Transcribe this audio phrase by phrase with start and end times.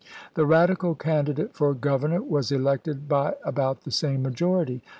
[0.33, 2.27] The Radical candidate for governor ises.
[2.27, 4.81] was elected by about the same majority.